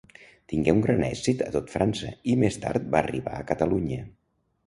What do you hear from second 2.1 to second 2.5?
i